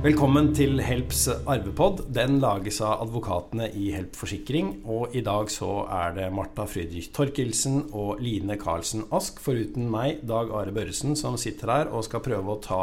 Velkommen 0.00 0.46
til 0.56 0.78
Helps 0.80 1.26
arvepod. 1.28 1.98
Den 2.16 2.38
lages 2.40 2.78
av 2.80 3.02
advokatene 3.04 3.66
i 3.76 3.90
Help 3.92 4.14
Forsikring. 4.16 4.70
Og 4.88 5.12
i 5.12 5.20
dag 5.20 5.50
så 5.52 5.82
er 5.92 6.14
det 6.16 6.28
Marta 6.32 6.64
Friedrich 6.64 7.10
Torkelsen 7.12 7.82
og 7.92 8.22
Line 8.24 8.56
Karlsen 8.56 9.04
Ask, 9.12 9.42
foruten 9.44 9.90
meg, 9.92 10.22
Dag 10.24 10.54
Are 10.56 10.72
Børresen, 10.72 11.12
som 11.20 11.36
sitter 11.36 11.74
her 11.74 11.92
og 11.92 12.06
skal 12.08 12.24
prøve 12.24 12.54
å 12.54 12.62
ta 12.64 12.80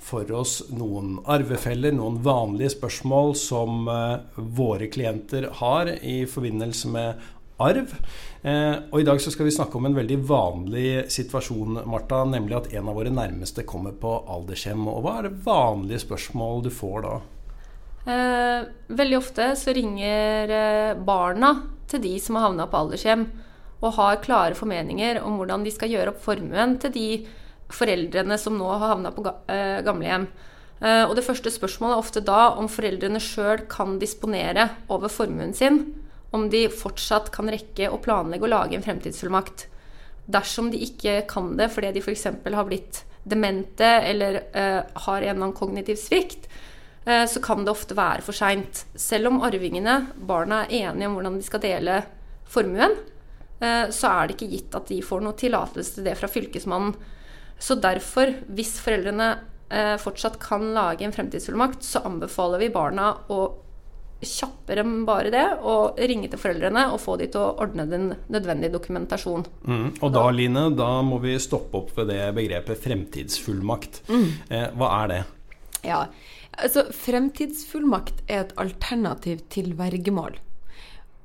for 0.00 0.32
oss 0.32 0.62
noen 0.72 1.18
arvefeller, 1.28 1.92
noen 1.92 2.16
vanlige 2.24 2.72
spørsmål 2.78 3.36
som 3.36 3.84
uh, 3.84 4.24
våre 4.32 4.88
klienter 4.88 5.50
har 5.60 5.92
i 6.00 6.22
forbindelse 6.24 6.96
med 6.96 7.28
arv. 7.62 7.92
Eh, 8.42 8.76
og 8.90 9.00
I 9.00 9.06
dag 9.06 9.20
så 9.22 9.32
skal 9.32 9.48
vi 9.48 9.54
snakke 9.54 9.78
om 9.78 9.86
en 9.88 9.96
veldig 9.96 10.18
vanlig 10.28 10.88
situasjon, 11.12 11.82
Marta, 11.88 12.24
nemlig 12.28 12.58
at 12.58 12.72
en 12.74 12.90
av 12.90 12.98
våre 12.98 13.12
nærmeste 13.14 13.66
kommer 13.68 13.94
på 13.96 14.16
aldershjem. 14.30 14.86
Og 14.90 15.04
Hva 15.04 15.18
er 15.18 15.28
det 15.28 15.38
vanlige 15.46 16.02
spørsmål 16.04 16.64
du 16.66 16.70
får 16.74 17.06
da? 17.06 17.14
Eh, 18.04 18.66
veldig 18.92 19.16
ofte 19.16 19.48
så 19.56 19.72
ringer 19.72 20.50
eh, 20.52 20.98
barna 20.98 21.54
til 21.88 22.02
de 22.04 22.18
som 22.20 22.36
har 22.36 22.50
havna 22.50 22.68
på 22.68 22.80
aldershjem, 22.82 23.24
og 23.84 23.96
har 23.98 24.20
klare 24.24 24.56
formeninger 24.56 25.20
om 25.24 25.38
hvordan 25.38 25.64
de 25.64 25.72
skal 25.72 25.92
gjøre 25.92 26.14
opp 26.14 26.22
formuen 26.24 26.78
til 26.80 26.92
de 26.94 27.08
foreldrene 27.72 28.36
som 28.40 28.56
nå 28.58 28.68
har 28.72 28.94
havna 28.94 29.12
på 29.14 29.24
eh, 29.52 29.80
gamlehjem. 29.84 30.26
Eh, 30.84 31.04
og 31.06 31.14
det 31.16 31.24
første 31.26 31.52
spørsmålet 31.52 31.96
er 31.96 32.04
ofte 32.04 32.24
da 32.24 32.40
om 32.58 32.68
foreldrene 32.68 33.20
sjøl 33.22 33.64
kan 33.72 33.98
disponere 34.02 34.68
over 34.92 35.12
formuen 35.12 35.54
sin 35.56 35.84
om 36.34 36.48
de 36.50 36.66
fortsatt 36.72 37.30
kan 37.34 37.48
rekke 37.52 37.88
å 37.92 38.00
planlegge 38.02 38.48
å 38.48 38.50
lage 38.50 38.74
en 38.74 38.84
fremtidsfullmakt. 38.84 39.68
Dersom 40.26 40.70
de 40.72 40.80
ikke 40.82 41.20
kan 41.30 41.52
det 41.58 41.68
fordi 41.70 41.92
de 41.94 42.02
f.eks. 42.02 42.26
har 42.42 42.66
blitt 42.66 43.04
demente 43.24 43.86
eller 43.86 44.40
uh, 44.52 44.82
har 45.06 45.22
en 45.22 45.22
eller 45.22 45.38
annen 45.38 45.56
kognitiv 45.56 45.96
svikt, 46.00 46.48
uh, 47.06 47.24
så 47.30 47.40
kan 47.44 47.64
det 47.64 47.72
ofte 47.72 47.96
være 47.96 48.24
for 48.26 48.36
seint. 48.36 48.84
Selv 48.98 49.30
om 49.30 49.42
arvingene, 49.46 50.00
barna, 50.16 50.64
er 50.66 50.90
enige 50.90 51.08
om 51.08 51.18
hvordan 51.18 51.38
de 51.38 51.46
skal 51.46 51.62
dele 51.64 52.02
formuen, 52.50 52.98
uh, 53.62 53.86
så 53.94 54.10
er 54.12 54.26
det 54.26 54.36
ikke 54.36 54.52
gitt 54.56 54.78
at 54.80 54.90
de 54.90 55.02
får 55.06 55.24
noe 55.24 55.38
tillatelse 55.38 55.98
til 55.98 56.08
det 56.08 56.18
fra 56.20 56.30
Fylkesmannen. 56.30 56.96
Så 57.62 57.78
derfor, 57.78 58.34
hvis 58.50 58.76
foreldrene 58.82 59.36
fortsatt 59.98 60.36
kan 60.38 60.68
lage 60.74 61.02
en 61.06 61.14
fremtidsfullmakt, 61.14 61.82
så 61.82 62.02
anbefaler 62.06 62.60
vi 62.60 62.68
barna 62.70 63.08
å 63.32 63.38
kjappere 64.28 64.84
enn 64.84 65.04
bare 65.08 65.32
det 65.32 65.44
å 65.62 65.76
ringe 65.96 66.30
til 66.32 66.40
foreldrene 66.40 66.86
og 66.92 67.00
få 67.02 67.16
de 67.20 67.28
til 67.32 67.42
å 67.42 67.54
ordne 67.64 67.86
den 67.90 68.10
nødvendige 68.32 68.74
dokumentasjon. 68.74 69.46
Mm. 69.66 69.88
Og 70.00 70.14
da, 70.14 70.24
Line, 70.34 70.68
da 70.78 70.90
må 71.06 71.20
vi 71.22 71.36
stoppe 71.42 71.80
opp 71.82 71.94
ved 71.98 72.12
det 72.12 72.22
begrepet 72.36 72.82
fremtidsfullmakt. 72.84 74.02
Mm. 74.10 74.28
Eh, 74.48 74.68
hva 74.78 74.90
er 75.02 75.12
det? 75.12 75.22
Ja, 75.84 76.04
altså 76.56 76.86
Fremtidsfullmakt 76.94 78.24
er 78.26 78.44
et 78.44 78.54
alternativ 78.60 79.44
til 79.52 79.74
vergemål. 79.78 80.38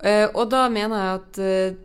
Eh, 0.04 0.28
og 0.30 0.50
da 0.52 0.66
mener 0.72 1.00
jeg 1.00 1.20
at 1.20 1.40
eh, 1.44 1.80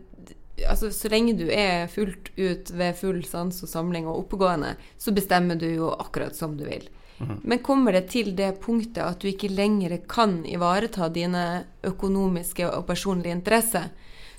altså, 0.69 0.91
så 0.93 1.11
lenge 1.11 1.35
du 1.39 1.47
er 1.51 1.89
fullt 1.91 2.31
ut 2.37 2.71
ved 2.75 2.99
full 2.99 3.23
sans 3.27 3.63
og 3.63 3.71
samling 3.71 4.07
og 4.07 4.25
oppegående, 4.25 4.75
så 4.97 5.13
bestemmer 5.15 5.59
du 5.59 5.67
jo 5.67 5.91
akkurat 5.95 6.37
som 6.37 6.55
du 6.59 6.65
vil. 6.67 6.87
Mm. 7.17 7.39
Men 7.43 7.63
kommer 7.63 7.95
det 7.95 8.09
til 8.11 8.33
det 8.35 8.57
punktet 8.63 9.03
at 9.05 9.21
du 9.21 9.29
ikke 9.29 9.51
lenger 9.53 9.97
kan 10.11 10.41
ivareta 10.47 11.07
dine 11.09 11.65
økonomiske 11.87 12.67
og 12.67 12.87
personlige 12.89 13.35
interesser, 13.37 13.91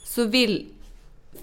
så 0.04 0.28
vil 0.32 0.58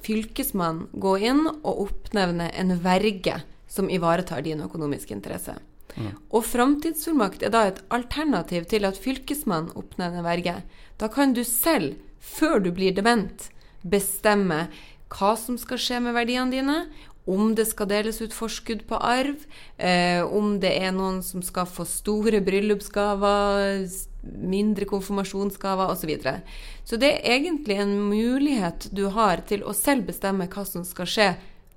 Fylkesmannen 0.04 0.90
gå 1.00 1.18
inn 1.30 1.46
og 1.48 1.86
oppnevne 1.88 2.50
en 2.60 2.76
verge 2.84 3.38
som 3.70 3.90
ivaretar 3.90 4.44
dine 4.46 4.66
økonomiske 4.68 5.14
interesser. 5.16 5.62
Mm. 5.96 6.14
Og 6.34 6.46
framtidsfullmakt 6.46 7.46
er 7.46 7.54
da 7.54 7.68
et 7.70 7.82
alternativ 7.94 8.66
til 8.70 8.88
at 8.90 8.98
Fylkesmannen 9.00 9.74
oppnevner 9.80 10.26
verge. 10.26 10.56
Da 10.98 11.10
kan 11.12 11.36
du 11.38 11.44
selv, 11.48 11.96
før 12.20 12.60
du 12.64 12.72
blir 12.74 12.96
dement, 12.98 13.50
bestemme 13.84 14.68
hva 15.14 15.34
som 15.38 15.60
skal 15.62 15.82
skje 15.82 16.00
med 16.02 16.16
verdiene 16.18 16.54
dine, 16.54 16.78
om 17.26 17.54
det 17.56 17.66
skal 17.70 17.88
deles 17.88 18.20
ut 18.22 18.34
forskudd 18.36 18.84
på 18.90 18.98
arv, 19.00 19.46
eh, 19.78 20.22
om 20.24 20.58
det 20.60 20.74
er 20.76 20.92
noen 20.96 21.22
som 21.24 21.44
skal 21.46 21.70
få 21.70 21.86
store 21.88 22.42
bryllupsgaver, 22.44 23.88
mindre 24.24 24.88
konfirmasjonsgaver 24.90 25.92
osv. 25.92 26.04
Så, 26.04 26.08
videre. 26.08 26.36
så 26.84 27.00
det 27.00 27.14
er 27.16 27.38
egentlig 27.38 27.80
en 27.80 27.96
mulighet 28.10 28.90
du 28.92 29.08
har 29.16 29.44
til 29.48 29.64
å 29.64 29.76
selv 29.76 30.08
bestemme 30.12 30.50
hva 30.52 30.66
som 30.68 30.84
skal 30.88 31.08
skje 31.08 31.30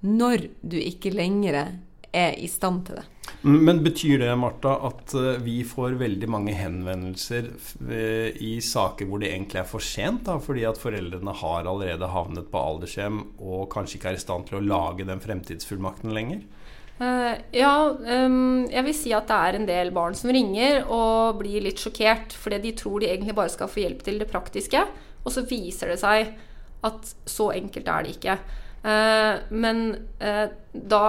når 0.07 0.49
du 0.63 0.79
ikke 0.79 1.15
lenger 1.15 1.61
er 2.13 2.39
i 2.39 2.51
stand 2.51 2.87
til 2.87 3.01
det. 3.01 3.07
Men 3.47 3.79
betyr 3.85 4.19
det, 4.19 4.33
Marta, 4.35 4.73
at 4.89 5.13
eh, 5.15 5.37
vi 5.45 5.61
får 5.67 5.95
veldig 6.01 6.29
mange 6.35 6.55
henvendelser 6.57 7.53
eh, 7.87 8.35
i 8.43 8.57
saker 8.65 9.07
hvor 9.07 9.23
det 9.23 9.29
egentlig 9.31 9.61
er 9.61 9.69
for 9.71 9.85
sent? 9.85 10.25
Da, 10.27 10.41
fordi 10.43 10.65
at 10.67 10.81
foreldrene 10.83 11.35
har 11.43 11.69
allerede 11.71 12.09
havnet 12.11 12.49
på 12.51 12.63
aldershjem 12.73 13.21
og 13.39 13.69
kanskje 13.71 14.01
ikke 14.01 14.11
er 14.11 14.19
i 14.19 14.25
stand 14.25 14.49
til 14.49 14.59
å 14.59 14.65
lage 14.67 15.07
den 15.07 15.23
fremtidsfullmakten 15.23 16.11
lenger? 16.17 16.43
Uh, 16.97 17.37
ja, 17.53 17.93
um, 17.93 18.65
jeg 18.73 18.83
vil 18.87 18.95
si 18.97 19.11
at 19.15 19.29
det 19.29 19.39
er 19.39 19.59
en 19.59 19.69
del 19.69 19.91
barn 19.95 20.17
som 20.17 20.33
ringer 20.33 20.87
og 20.89 21.39
blir 21.43 21.61
litt 21.67 21.83
sjokkert 21.83 22.33
fordi 22.41 22.63
de 22.65 22.73
tror 22.81 23.03
de 23.03 23.11
egentlig 23.11 23.37
bare 23.37 23.53
skal 23.53 23.69
få 23.69 23.83
hjelp 23.83 24.01
til 24.07 24.19
det 24.23 24.31
praktiske, 24.31 24.81
og 25.23 25.35
så 25.35 25.45
viser 25.47 25.93
det 25.93 26.01
seg 26.01 26.33
at 26.89 27.13
så 27.29 27.51
enkelt 27.53 27.91
er 27.93 28.07
det 28.07 28.17
ikke. 28.17 28.39
Uh, 28.81 29.45
men 29.55 29.85
uh, 30.25 30.49
da 30.73 31.05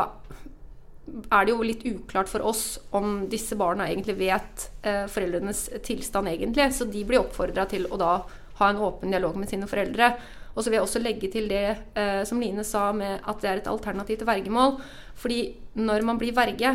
er 1.07 1.45
det 1.45 1.53
jo 1.53 1.63
litt 1.65 1.85
uklart 1.87 2.29
for 2.29 2.43
oss 2.45 2.79
om 2.95 3.27
disse 3.31 3.55
barna 3.59 3.87
egentlig 3.87 4.17
vet 4.19 4.67
eh, 4.83 5.05
foreldrenes 5.11 5.67
tilstand 5.85 6.29
egentlig. 6.31 6.69
Så 6.75 6.87
de 6.89 7.03
blir 7.07 7.21
oppfordra 7.21 7.67
til 7.69 7.87
å 7.87 7.99
da 7.99 8.11
ha 8.57 8.69
en 8.69 8.81
åpen 8.83 9.13
dialog 9.13 9.37
med 9.39 9.49
sine 9.49 9.69
foreldre. 9.69 10.11
Og 10.57 10.63
så 10.63 10.71
vil 10.71 10.79
jeg 10.79 10.87
også 10.87 11.03
legge 11.03 11.29
til 11.31 11.47
det 11.51 11.65
eh, 11.95 12.21
som 12.27 12.41
Line 12.41 12.65
sa 12.65 12.89
med 12.95 13.21
at 13.23 13.41
det 13.41 13.49
er 13.49 13.61
et 13.61 13.71
alternativ 13.71 14.19
til 14.19 14.29
vergemål. 14.29 14.79
Fordi 15.17 15.41
når 15.77 16.05
man 16.07 16.19
blir 16.19 16.35
verge, 16.37 16.73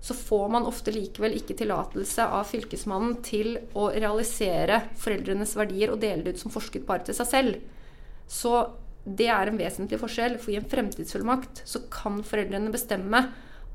så 0.00 0.16
får 0.16 0.46
man 0.48 0.66
ofte 0.68 0.92
likevel 0.94 1.36
ikke 1.36 1.58
tillatelse 1.58 2.24
av 2.24 2.48
Fylkesmannen 2.48 3.18
til 3.24 3.58
å 3.76 3.90
realisere 3.92 4.86
foreldrenes 4.98 5.52
verdier 5.58 5.92
og 5.92 6.00
dele 6.00 6.24
det 6.24 6.38
ut 6.38 6.46
som 6.46 6.54
forskudd 6.54 6.86
bare 6.88 7.04
til 7.06 7.18
seg 7.18 7.28
selv. 7.28 7.60
Så 8.24 8.54
det 9.04 9.28
er 9.32 9.50
en 9.50 9.60
vesentlig 9.60 10.00
forskjell. 10.00 10.38
For 10.40 10.54
i 10.54 10.58
en 10.58 10.68
fremtidsfullmakt 10.72 11.62
så 11.68 11.84
kan 11.92 12.22
foreldrene 12.24 12.72
bestemme 12.72 13.26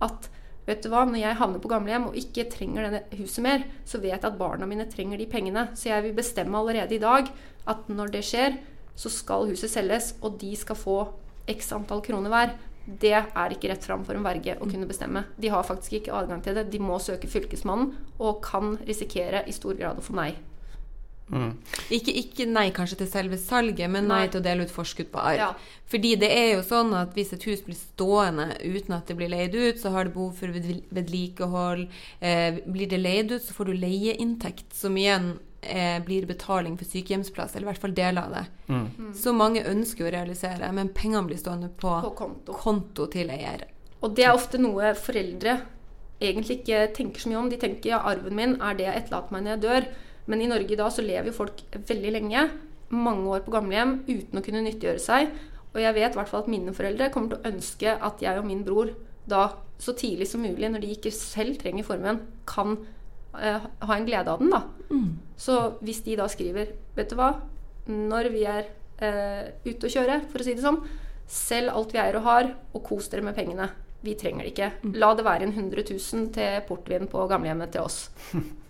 at 0.03 0.29
vet 0.65 0.81
du 0.81 0.89
hva, 0.89 1.03
når 1.05 1.21
jeg 1.21 1.37
havner 1.39 1.61
på 1.61 1.69
gamlehjem 1.69 2.07
og 2.09 2.17
ikke 2.19 2.47
trenger 2.51 2.87
denne 2.87 3.19
huset 3.19 3.43
mer, 3.45 3.65
så 3.85 4.01
vet 4.01 4.15
jeg 4.15 4.27
at 4.31 4.39
barna 4.39 4.67
mine 4.69 4.87
trenger 4.89 5.21
de 5.21 5.27
pengene. 5.29 5.67
Så 5.77 5.91
jeg 5.91 6.07
vil 6.07 6.15
bestemme 6.17 6.57
allerede 6.57 6.97
i 6.97 7.01
dag 7.01 7.29
at 7.69 7.91
når 7.91 8.15
det 8.15 8.23
skjer, 8.25 8.57
så 8.95 9.11
skal 9.11 9.49
huset 9.49 9.71
selges, 9.71 10.13
og 10.23 10.39
de 10.41 10.53
skal 10.57 10.79
få 10.79 10.99
x 11.51 11.69
antall 11.75 12.01
kroner 12.05 12.33
hver. 12.33 12.55
Det 12.85 13.13
er 13.17 13.53
ikke 13.53 13.71
rett 13.71 13.85
fram 13.85 14.03
for 14.05 14.17
en 14.17 14.25
verge 14.25 14.57
å 14.61 14.67
kunne 14.69 14.89
bestemme. 14.89 15.25
De 15.41 15.49
har 15.49 15.65
faktisk 15.65 15.99
ikke 15.99 16.13
adgang 16.13 16.43
til 16.45 16.57
det. 16.57 16.67
De 16.73 16.81
må 16.81 16.99
søke 17.01 17.29
Fylkesmannen 17.29 17.95
og 18.19 18.43
kan 18.45 18.75
risikere 18.85 19.41
i 19.49 19.55
stor 19.55 19.77
grad 19.77 20.01
å 20.01 20.05
få 20.05 20.17
nei. 20.17 20.31
Mm. 21.33 21.55
Ikke, 21.89 22.13
ikke, 22.13 22.45
nei 22.45 22.67
kanskje 22.73 22.99
til 22.99 23.09
selve 23.09 23.39
salget, 23.41 23.87
men 23.89 24.05
nei, 24.05 24.25
nei 24.25 24.29
til 24.29 24.43
å 24.43 24.45
dele 24.45 24.67
ut 24.67 24.73
forskudd 24.73 25.09
på 25.13 25.23
arv. 25.23 25.39
Ja. 25.41 25.49
Fordi 25.89 26.13
det 26.21 26.29
er 26.33 26.51
jo 26.53 26.61
sånn 26.65 26.93
at 26.97 27.17
hvis 27.17 27.33
et 27.33 27.47
hus 27.49 27.63
blir 27.65 27.77
stående 27.79 28.51
uten 28.61 28.93
at 28.97 29.09
det 29.09 29.17
blir 29.17 29.31
leid 29.33 29.57
ut, 29.57 29.81
så 29.81 29.93
har 29.95 30.05
det 30.05 30.15
behov 30.15 30.37
for 30.37 30.53
vedlikehold. 30.53 31.87
Eh, 32.19 32.61
blir 32.65 32.91
det 32.91 33.01
leid 33.01 33.33
ut, 33.33 33.41
så 33.41 33.57
får 33.57 33.71
du 33.71 33.75
leieinntekt, 33.81 34.69
som 34.77 34.97
igjen 35.01 35.33
eh, 35.61 35.97
blir 36.05 36.29
betaling 36.29 36.77
for 36.77 36.89
sykehjemsplass, 36.89 37.55
eller 37.55 37.69
i 37.69 37.71
hvert 37.73 37.85
fall 37.87 37.97
deler 37.97 38.21
av 38.21 38.35
det. 38.37 38.45
Mm. 38.67 38.87
mm. 38.97 39.13
Så 39.17 39.33
mange 39.33 39.65
ønsker 39.65 40.05
å 40.05 40.13
realisere, 40.13 40.71
men 40.77 40.93
pengene 40.93 41.25
blir 41.29 41.41
stående 41.41 41.73
på, 41.73 41.99
på 42.05 42.17
konto. 42.21 42.57
konto 42.61 43.09
til 43.13 43.33
eier. 43.33 43.65
Og 44.05 44.13
det 44.13 44.27
er 44.27 44.37
ofte 44.37 44.61
noe 44.61 44.93
foreldre 44.99 45.63
egentlig 46.21 46.61
ikke 46.61 46.87
tenker 46.95 47.21
så 47.21 47.31
mye 47.31 47.39
om. 47.39 47.47
De 47.49 47.57
tenker 47.59 47.95
ja, 47.95 48.01
arven 48.05 48.35
min 48.37 48.59
er 48.61 48.77
det 48.77 48.85
jeg 48.85 49.01
etterlater 49.01 49.35
meg 49.35 49.45
når 49.45 49.55
jeg 49.55 49.63
dør. 49.65 49.87
Men 50.31 50.41
i 50.41 50.49
Norge 50.49 50.73
i 50.73 50.79
dag 50.79 50.93
så 50.93 51.05
lever 51.05 51.29
jo 51.29 51.39
folk 51.39 51.61
veldig 51.75 52.13
lenge, 52.15 52.47
mange 52.95 53.29
år 53.33 53.43
på 53.45 53.53
gamlehjem, 53.53 53.99
uten 54.07 54.39
å 54.39 54.43
kunne 54.45 54.63
nyttiggjøre 54.65 55.01
seg. 55.01 55.35
Og 55.75 55.81
jeg 55.83 55.97
vet 55.97 56.13
i 56.13 56.19
hvert 56.19 56.31
fall 56.31 56.45
at 56.45 56.51
mine 56.51 56.73
foreldre 56.75 57.11
kommer 57.13 57.33
til 57.33 57.41
å 57.41 57.51
ønske 57.51 57.95
at 58.09 58.23
jeg 58.23 58.39
og 58.39 58.47
min 58.47 58.63
bror 58.65 58.93
da 59.29 59.49
så 59.81 59.95
tidlig 59.97 60.29
som 60.29 60.43
mulig, 60.45 60.69
når 60.71 60.85
de 60.85 60.93
ikke 60.95 61.11
selv 61.11 61.57
trenger 61.59 61.85
formuen, 61.87 62.21
kan 62.47 62.77
eh, 63.35 63.65
ha 63.65 63.97
en 63.97 64.07
glede 64.07 64.31
av 64.31 64.39
den. 64.39 64.53
da. 64.53 64.61
Mm. 64.89 65.17
Så 65.37 65.57
hvis 65.83 66.03
de 66.05 66.15
da 66.19 66.29
skriver 66.31 66.75
Vet 66.95 67.11
du 67.11 67.17
hva, 67.19 67.33
når 67.91 68.29
vi 68.31 68.45
er 68.47 68.69
eh, 69.03 69.49
ute 69.65 69.89
å 69.89 69.91
kjøre, 69.91 70.21
for 70.31 70.39
å 70.39 70.47
si 70.47 70.55
det 70.55 70.63
sånn, 70.63 70.79
selg 71.27 71.73
alt 71.73 71.91
vi 71.91 71.99
eier 71.99 72.19
og 72.21 72.29
har, 72.29 72.53
og 72.71 72.85
kos 72.85 73.09
dere 73.11 73.25
med 73.25 73.35
pengene. 73.35 73.67
Vi 74.05 74.13
trenger 74.15 74.45
det 74.45 74.53
ikke. 74.53 74.71
Mm. 74.85 74.93
La 75.01 75.11
det 75.17 75.25
være 75.25 75.49
en 75.49 75.55
100 75.57 75.89
000 75.89 76.29
til 76.37 76.61
portvin 76.69 77.09
på 77.11 77.25
gamlehjemmet 77.27 77.75
til 77.75 77.89
oss. 77.89 78.05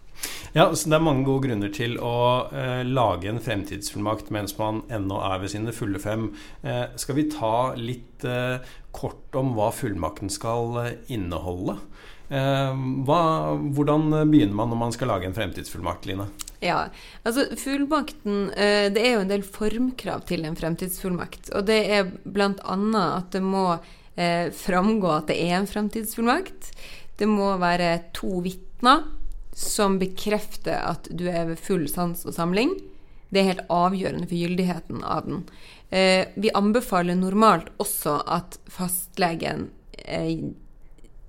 Ja, 0.55 0.69
så 0.75 0.89
Det 0.89 0.95
er 0.95 1.03
mange 1.03 1.25
gode 1.27 1.49
grunner 1.49 1.71
til 1.75 1.97
å 1.99 2.47
eh, 2.55 2.81
lage 2.87 3.27
en 3.27 3.41
fremtidsfullmakt 3.43 4.29
mens 4.31 4.55
man 4.55 4.83
ennå 4.87 5.17
er 5.27 5.41
ved 5.41 5.51
sine 5.51 5.73
fulle 5.75 5.99
fem. 5.99 6.29
Eh, 6.63 6.85
skal 6.95 7.17
vi 7.17 7.25
ta 7.27 7.73
litt 7.75 8.23
eh, 8.23 8.63
kort 8.95 9.35
om 9.35 9.51
hva 9.57 9.67
fullmakten 9.75 10.31
skal 10.31 10.77
eh, 10.79 10.93
inneholde? 11.11 11.75
Eh, 12.29 12.71
hva, 13.03 13.19
hvordan 13.75 14.07
begynner 14.31 14.55
man 14.55 14.71
når 14.71 14.79
man 14.85 14.95
skal 14.95 15.11
lage 15.11 15.27
en 15.27 15.35
fremtidsfullmakt, 15.35 16.07
Line? 16.07 16.29
Ja, 16.63 16.85
altså 17.27 17.49
Fullmakten 17.59 18.47
eh, 18.55 18.87
Det 18.95 19.03
er 19.03 19.17
jo 19.17 19.25
en 19.25 19.33
del 19.33 19.43
formkrav 19.43 20.23
til 20.31 20.47
en 20.47 20.55
fremtidsfullmakt. 20.55 21.51
Og 21.51 21.67
det 21.67 21.81
er 21.99 22.15
bl.a. 22.23 22.79
at 23.03 23.29
det 23.35 23.43
må 23.43 23.67
framgå 24.15 25.09
at 25.11 25.25
det 25.27 25.35
er 25.43 25.57
en 25.57 25.67
fremtidsfullmakt. 25.67 26.69
Det 27.19 27.27
må 27.27 27.49
være 27.59 27.89
to 28.15 28.37
vitner 28.45 29.03
som 29.55 29.97
bekrefter 30.01 30.81
at 30.83 31.07
du 31.15 31.29
er 31.31 31.47
ved 31.51 31.61
full 31.63 31.87
sans 31.91 32.25
og 32.27 32.35
samling. 32.35 32.75
Det 33.31 33.41
er 33.41 33.49
helt 33.53 33.71
avgjørende 33.71 34.27
for 34.27 34.37
gyldigheten 34.37 35.01
av 35.07 35.25
den. 35.27 35.41
Eh, 35.89 36.27
vi 36.35 36.51
anbefaler 36.55 37.17
normalt 37.17 37.71
også 37.81 38.19
at 38.31 38.59
fastlegen 38.71 39.69
eh, 40.03 40.51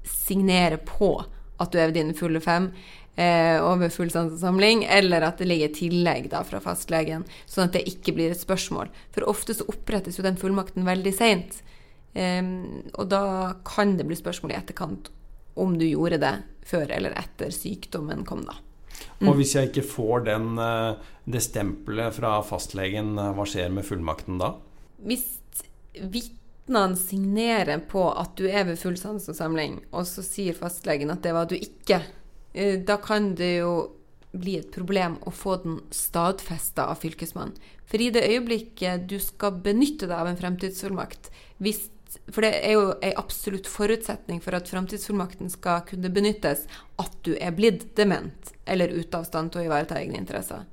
signerer 0.06 0.80
på 0.82 1.14
at 1.56 1.72
du 1.72 1.78
er 1.78 1.88
ved 1.88 1.96
dine 2.00 2.16
fulle 2.18 2.42
fem 2.42 2.68
eh, 3.14 3.62
og 3.62 3.80
ved 3.84 3.94
full 3.94 4.10
sans 4.12 4.34
og 4.34 4.42
samling, 4.42 4.84
eller 4.90 5.24
at 5.24 5.38
det 5.40 5.48
ligger 5.48 5.72
tillegg 5.76 6.28
da, 6.34 6.42
fra 6.44 6.60
fastlegen, 6.64 7.24
sånn 7.46 7.70
at 7.70 7.78
det 7.78 7.86
ikke 7.88 8.16
blir 8.18 8.34
et 8.34 8.42
spørsmål. 8.42 8.90
For 9.14 9.28
ofte 9.30 9.56
så 9.56 9.68
opprettes 9.70 10.18
jo 10.18 10.26
den 10.26 10.40
fullmakten 10.40 10.88
veldig 10.88 11.14
seint, 11.16 11.62
Um, 12.16 12.80
og 12.96 13.10
da 13.12 13.22
kan 13.68 13.98
det 13.98 14.06
bli 14.08 14.16
spørsmål 14.16 14.54
i 14.54 14.56
etterkant 14.56 15.10
om 15.56 15.74
du 15.78 15.86
gjorde 15.88 16.20
det 16.22 16.34
før 16.66 16.90
eller 16.92 17.14
etter 17.18 17.52
sykdommen 17.54 18.24
kom, 18.28 18.44
da. 18.46 18.56
Mm. 19.20 19.30
Og 19.30 19.38
hvis 19.38 19.54
jeg 19.56 19.70
ikke 19.70 19.86
får 19.88 20.26
den, 20.28 20.58
eh, 20.60 21.12
det 21.24 21.42
stempelet 21.44 22.16
fra 22.16 22.38
fastlegen, 22.44 23.16
eh, 23.18 23.32
hva 23.36 23.46
skjer 23.48 23.72
med 23.72 23.86
fullmakten 23.86 24.40
da? 24.40 24.54
Hvis 25.04 25.26
vitnene 25.96 26.96
signerer 27.00 27.80
på 27.88 28.04
at 28.12 28.36
du 28.36 28.48
er 28.48 28.66
ved 28.68 28.80
full 28.80 28.96
sans 29.00 29.28
og 29.28 29.36
samling, 29.36 29.80
og 29.92 30.08
så 30.08 30.24
sier 30.24 30.56
fastlegen 30.56 31.12
at 31.12 31.22
det 31.24 31.32
var 31.36 31.48
du 31.48 31.56
ikke, 31.56 32.02
eh, 32.54 32.76
da 32.76 32.96
kan 32.96 33.34
det 33.34 33.58
jo 33.60 33.92
bli 34.36 34.58
et 34.58 34.72
problem 34.74 35.16
å 35.24 35.32
få 35.32 35.56
den 35.62 35.80
stadfesta 35.94 36.90
av 36.90 37.00
Fylkesmannen. 37.00 37.56
For 37.86 38.02
i 38.02 38.10
det 38.10 38.26
øyeblikket 38.26 39.06
du 39.08 39.18
skal 39.22 39.60
benytte 39.62 40.08
deg 40.10 40.16
av 40.18 40.26
en 40.26 40.36
fremtidsfullmakt, 40.36 41.30
hvis 41.62 41.86
for 42.32 42.44
det 42.44 42.52
er 42.66 42.76
jo 42.76 42.86
en 42.94 43.18
absolutt 43.18 43.68
forutsetning 43.70 44.40
for 44.44 44.56
at 44.56 44.68
framtidsfullmakten 44.70 45.50
skal 45.52 45.84
kunne 45.88 46.10
benyttes, 46.12 46.64
at 47.02 47.18
du 47.26 47.34
er 47.36 47.54
blitt 47.56 47.88
dement 47.98 48.52
eller 48.64 48.94
ute 48.94 49.18
av 49.18 49.26
stand 49.28 49.52
til 49.52 49.62
å 49.62 49.68
ivareta 49.68 49.98
egne 50.00 50.20
interesser. 50.20 50.64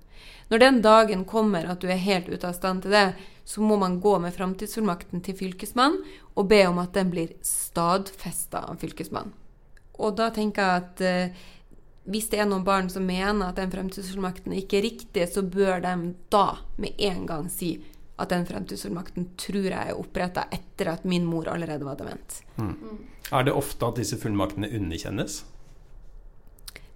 Når 0.51 0.61
den 0.61 0.81
dagen 0.83 1.23
kommer 1.25 1.65
at 1.69 1.81
du 1.81 1.87
er 1.89 2.01
helt 2.01 2.29
ute 2.29 2.47
av 2.47 2.57
stand 2.57 2.83
til 2.83 2.93
det, 2.93 3.07
så 3.45 3.63
må 3.63 3.77
man 3.79 3.99
gå 4.03 4.17
med 4.23 4.35
framtidsfullmakten 4.35 5.23
til 5.25 5.37
Fylkesmannen 5.39 6.03
og 6.35 6.49
be 6.51 6.61
om 6.67 6.79
at 6.83 6.93
den 6.95 7.09
blir 7.13 7.33
stadfesta 7.45 8.63
av 8.69 8.79
Fylkesmannen. 8.83 9.33
Og 10.01 10.15
da 10.17 10.29
tenker 10.33 10.63
jeg 10.63 10.83
at 10.83 11.01
eh, 11.05 11.41
hvis 12.09 12.29
det 12.31 12.41
er 12.41 12.47
noen 12.49 12.65
barn 12.67 12.89
som 12.91 13.05
mener 13.07 13.49
at 13.49 13.59
den 13.59 13.71
fremtidsfullmakten 13.71 14.55
ikke 14.57 14.79
er 14.79 14.87
riktig, 14.87 15.27
så 15.31 15.43
bør 15.45 15.83
de 15.83 16.13
da 16.33 16.47
med 16.81 16.97
en 16.97 17.27
gang 17.29 17.49
si 17.51 17.75
at 18.21 18.29
den 18.29 18.45
fremtidsfullmakten 18.45 19.31
tror 19.41 19.65
jeg 19.65 19.73
er 19.73 19.97
oppretta 19.97 20.45
etter 20.53 20.91
at 20.93 21.05
min 21.09 21.25
mor 21.25 21.49
allerede 21.49 21.85
var 21.87 21.97
dement. 21.97 22.39
Mm. 22.57 22.99
Er 23.33 23.47
det 23.47 23.55
ofte 23.57 23.89
at 23.89 23.97
disse 23.97 24.19
fullmaktene 24.21 24.69
underkjennes? 24.69 25.41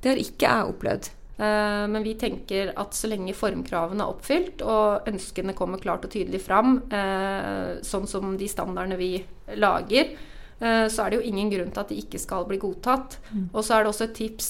Det 0.02 0.12
har 0.14 0.22
ikke 0.22 0.46
jeg 0.46 0.74
opplevd. 0.74 1.10
Eh, 1.38 1.84
men 1.90 2.02
vi 2.06 2.16
tenker 2.18 2.72
at 2.82 2.96
så 2.98 3.10
lenge 3.12 3.36
formkravene 3.38 4.02
er 4.02 4.14
oppfylt 4.14 4.64
og 4.66 5.10
ønskene 5.10 5.54
kommer 5.58 5.82
klart 5.82 6.08
og 6.08 6.14
tydelig 6.14 6.42
fram, 6.42 6.80
eh, 6.90 7.78
sånn 7.86 8.08
som 8.10 8.34
de 8.38 8.48
standardene 8.50 8.98
vi 8.98 9.12
lager, 9.62 10.16
eh, 10.58 10.88
så 10.90 11.04
er 11.04 11.10
det 11.10 11.20
jo 11.20 11.28
ingen 11.30 11.52
grunn 11.54 11.70
til 11.72 11.84
at 11.84 11.94
de 11.94 12.00
ikke 12.02 12.22
skal 12.22 12.48
bli 12.50 12.58
godtatt. 12.58 13.20
Mm. 13.30 13.50
Og 13.54 13.62
så 13.64 13.76
er 13.76 13.84
det 13.84 13.94
også 13.94 14.08
et 14.10 14.18
tips 14.18 14.50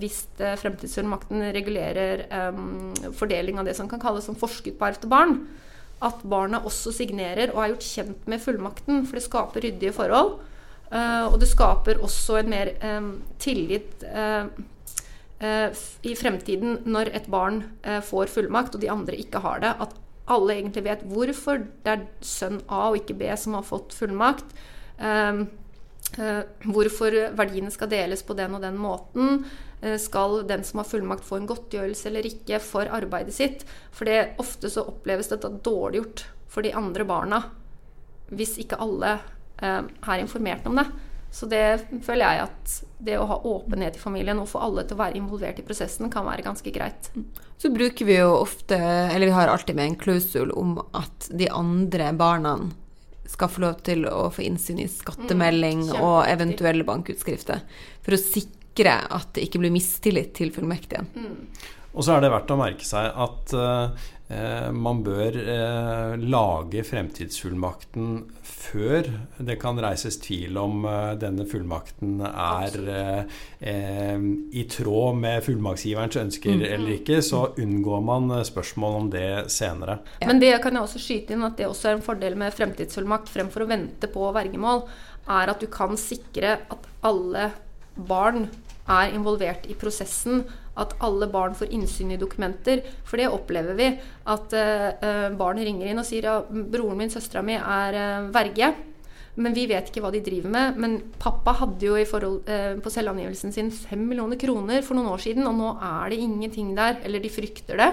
hvis 0.00 0.20
fremtidsfullmakten 0.36 1.52
regulerer 1.56 2.26
fordeling 3.16 3.58
av 3.58 3.64
det 3.64 3.76
som 3.76 3.88
kan 3.88 4.00
kalles 4.00 4.24
som 4.24 4.36
forskudd 4.36 4.76
på 4.76 4.86
arv 4.86 5.00
til 5.00 5.12
barn 5.12 5.40
at 6.00 6.22
barna 6.24 6.62
også 6.64 6.92
signerer 6.96 7.52
og 7.52 7.62
er 7.62 7.72
gjort 7.74 7.86
kjent 7.86 8.28
med 8.30 8.40
fullmakten, 8.42 9.04
for 9.06 9.18
det 9.18 9.26
skaper 9.26 9.66
ryddige 9.66 9.94
forhold. 9.96 10.38
Uh, 10.90 11.26
og 11.30 11.36
det 11.42 11.46
skaper 11.50 12.00
også 12.02 12.40
en 12.40 12.50
mer 12.50 12.72
um, 12.82 13.10
tillit 13.38 14.02
uh, 14.10 14.48
i 16.04 16.14
fremtiden 16.18 16.80
når 16.84 17.12
et 17.16 17.28
barn 17.32 17.62
får 18.04 18.28
fullmakt, 18.28 18.74
og 18.76 18.82
de 18.82 18.90
andre 18.92 19.16
ikke 19.16 19.40
har 19.40 19.62
det. 19.62 19.70
At 19.80 19.94
alle 20.28 20.58
egentlig 20.58 20.82
vet 20.84 21.04
hvorfor 21.08 21.62
det 21.84 21.94
er 21.94 22.02
sønn 22.20 22.58
A 22.68 22.90
og 22.90 22.98
ikke 22.98 23.16
B 23.22 23.30
som 23.40 23.56
har 23.56 23.64
fått 23.64 23.96
fullmakt. 23.96 24.52
Hvorfor 26.66 27.16
verdiene 27.40 27.72
skal 27.72 27.88
deles 27.88 28.20
på 28.20 28.36
den 28.36 28.58
og 28.58 28.60
den 28.66 28.76
måten. 28.76 29.46
Eh, 29.82 29.98
skal 29.98 30.46
den 30.46 30.64
som 30.64 30.82
har 30.82 30.88
fullmakt 30.88 31.24
få 31.24 31.40
en 31.40 31.48
godtgjørelse 31.48 32.08
eller 32.10 32.28
ikke 32.28 32.60
for 32.62 32.90
arbeidet 32.92 33.34
sitt? 33.34 33.64
For 33.92 34.08
det, 34.08 34.34
ofte 34.42 34.70
så 34.72 34.84
oppleves 34.90 35.32
dette 35.32 35.52
dårliggjort 35.64 36.26
for 36.50 36.66
de 36.66 36.74
andre 36.76 37.06
barna 37.06 37.44
hvis 38.30 38.58
ikke 38.62 38.78
alle 38.78 39.16
eh, 39.62 39.80
er 39.82 40.20
informert 40.20 40.66
om 40.70 40.76
det. 40.78 40.86
Så 41.30 41.46
det 41.46 41.86
føler 42.02 42.26
jeg 42.26 42.42
at 42.48 42.74
det 43.06 43.16
å 43.18 43.26
ha 43.30 43.38
åpenhet 43.46 43.96
i 43.96 44.02
familien 44.02 44.40
og 44.42 44.50
få 44.50 44.60
alle 44.66 44.82
til 44.84 44.98
å 44.98 45.00
være 45.00 45.18
involvert 45.18 45.60
i 45.62 45.64
prosessen, 45.66 46.10
kan 46.10 46.26
være 46.26 46.42
ganske 46.46 46.72
greit. 46.74 47.10
Så 47.60 47.70
bruker 47.70 48.06
vi 48.08 48.18
jo 48.18 48.32
ofte, 48.34 48.76
eller 48.76 49.30
vi 49.30 49.36
har 49.36 49.50
alltid 49.50 49.78
med 49.78 49.92
en 49.92 49.98
klausul 50.00 50.50
om 50.58 50.76
at 50.98 51.30
de 51.30 51.46
andre 51.54 52.10
barna 52.18 52.56
skal 53.30 53.50
få 53.50 53.62
lov 53.62 53.78
til 53.86 54.08
å 54.10 54.24
få 54.34 54.42
innsyn 54.42 54.80
i 54.82 54.88
skattemelding 54.90 55.84
mm, 55.86 55.98
og 56.02 56.24
eventuelle 56.26 56.86
bankutskrifter. 56.86 57.62
For 58.02 58.16
å 58.16 58.18
sikre 58.18 58.59
sikre 58.80 58.96
at 59.10 59.34
det 59.36 59.48
ikke 59.48 59.60
blir 59.62 59.74
mistillit 59.74 60.34
til 60.36 60.54
fullmektigen. 60.54 61.12
Mm. 61.14 61.44
Og 61.90 62.06
så 62.06 62.16
er 62.16 62.24
det 62.24 62.32
verdt 62.32 62.54
å 62.54 62.58
merke 62.60 62.86
seg 62.86 63.08
at 63.18 63.52
eh, 63.58 64.68
man 64.70 65.00
bør 65.02 65.34
eh, 65.42 66.12
lage 66.22 66.84
fremtidsfullmakten 66.86 68.12
før 68.46 69.08
det 69.42 69.56
kan 69.58 69.80
reises 69.82 70.20
tvil 70.22 70.58
om 70.60 70.84
eh, 70.86 71.16
denne 71.18 71.48
fullmakten 71.50 72.20
er 72.28 72.78
i 73.60 74.62
tråd 74.70 75.18
med 75.18 75.42
fullmaktsgiverens 75.44 76.20
ønsker 76.22 76.60
mm. 76.60 76.64
eller 76.68 76.94
ikke. 76.94 77.18
Så 77.26 77.42
unngår 77.58 78.06
man 78.06 78.30
spørsmål 78.46 78.98
om 79.00 79.10
det 79.10 79.50
senere. 79.52 79.98
Ja. 80.22 80.30
Men 80.30 80.40
det 80.40 80.54
kan 80.62 80.78
jeg 80.78 80.86
også 80.86 81.02
skyte 81.02 81.34
inn 81.34 81.44
at 81.48 81.58
det 81.58 81.66
også 81.66 81.90
er 81.90 81.98
en 81.98 82.06
fordel 82.06 82.38
med 82.38 82.54
fremtidsfullmakt 82.54 83.34
fremfor 83.34 83.66
å 83.66 83.70
vente 83.74 84.08
på 84.14 84.30
vergemål, 84.36 84.86
er 85.26 85.50
at 85.50 85.60
du 85.60 85.66
kan 85.70 85.98
sikre 85.98 86.60
at 86.70 86.88
alle 87.10 87.50
barn 88.08 88.46
er 88.90 89.14
involvert 89.14 89.66
i 89.70 89.76
prosessen, 89.78 90.44
at 90.80 90.94
alle 91.04 91.28
barn 91.30 91.56
får 91.56 91.72
innsyn 91.76 92.12
i 92.14 92.20
dokumenter. 92.20 92.82
For 93.06 93.20
det 93.20 93.30
opplever 93.30 93.76
vi. 93.78 93.88
At 94.30 94.54
uh, 94.56 95.26
barn 95.38 95.60
ringer 95.60 95.90
inn 95.90 96.00
og 96.00 96.06
sier 96.08 96.28
ja, 96.28 96.36
broren 96.44 96.98
min, 96.98 97.12
søstera 97.12 97.42
mi 97.46 97.58
er 97.58 97.98
uh, 97.98 98.30
verge. 98.34 98.72
Men 99.40 99.54
vi 99.56 99.66
vet 99.70 99.90
ikke 99.90 100.02
hva 100.04 100.12
de 100.14 100.22
driver 100.24 100.52
med. 100.54 100.80
Men 100.80 100.96
pappa 101.20 101.54
hadde 101.62 101.90
jo 101.90 101.98
forhold, 102.08 102.48
uh, 102.48 102.78
på 102.82 102.92
selvangivelsen 102.92 103.54
sin 103.56 103.72
5 103.74 104.06
millioner 104.06 104.40
kroner 104.40 104.86
for 104.86 104.98
noen 104.98 105.12
år 105.12 105.24
siden, 105.26 105.46
og 105.50 105.58
nå 105.58 105.74
er 105.76 106.14
det 106.14 106.22
ingenting 106.24 106.72
der. 106.78 107.00
Eller 107.04 107.22
de 107.22 107.32
frykter 107.32 107.80
det. 107.80 107.92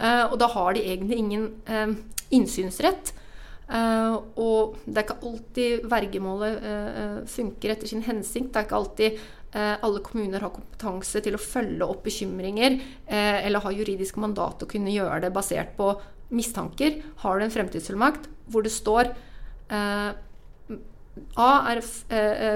og 0.00 0.38
da 0.40 0.46
har 0.48 0.72
de 0.72 0.80
egentlig 0.80 1.18
ingen 1.20 1.42
innsynsrett. 2.32 3.12
Uh, 3.70 4.18
og 4.34 4.78
det 4.82 4.98
er 4.98 5.04
ikke 5.04 5.28
alltid 5.28 5.84
vergemålet 5.86 6.56
uh, 6.64 7.18
funker 7.30 7.76
etter 7.76 7.90
sin 7.90 8.02
hensikt. 8.02 8.48
Det 8.50 8.58
er 8.58 8.66
ikke 8.66 8.80
alltid 8.80 9.20
alle 9.52 9.98
kommuner 10.06 10.44
har 10.44 10.52
kompetanse 10.54 11.18
til 11.24 11.34
å 11.34 11.42
følge 11.42 11.82
opp 11.82 12.04
bekymringer 12.06 12.76
eller 13.10 13.64
har 13.64 13.74
juridisk 13.74 14.20
mandat 14.22 14.60
til 14.60 14.68
å 14.68 14.70
kunne 14.70 14.92
gjøre 14.94 15.24
det 15.24 15.32
basert 15.34 15.72
på 15.74 15.88
mistanker. 16.30 17.00
Har 17.24 17.40
du 17.40 17.46
en 17.48 17.50
fremtidsfullmakt 17.50 18.28
hvor 18.46 18.62
det 18.62 18.70
står 18.70 19.10
A 21.34 21.50
er 21.72 21.82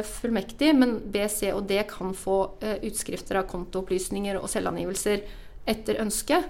fullmektig, 0.07 0.71
men 0.79 1.01
B, 1.11 1.27
C 1.27 1.51
og 1.51 1.67
D 1.67 1.81
kan 1.91 2.15
få 2.15 2.39
utskrifter 2.87 3.41
av 3.43 3.51
kontoopplysninger 3.51 4.39
og 4.39 4.47
selvangivelser 4.55 5.27
etter 5.67 5.99
ønske, 6.05 6.45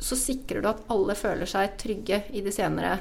så 0.00 0.16
sikrer 0.16 0.62
du 0.62 0.68
at 0.70 0.84
alle 0.92 1.16
føler 1.18 1.48
seg 1.48 1.76
trygge 1.80 2.22
i 2.32 2.42
det 2.44 2.54
senere 2.56 2.98